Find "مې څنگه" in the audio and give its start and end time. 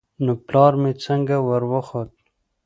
0.81-1.37